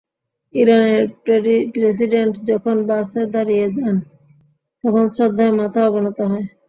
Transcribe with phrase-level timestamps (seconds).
[0.55, 1.03] ইরানের
[1.73, 3.95] প্রেসিডেন্ট যখন বাসে দাঁড়িয়ে যান,
[4.83, 6.45] তখন শ্রদ্ধায় মাথা অবনত হয়।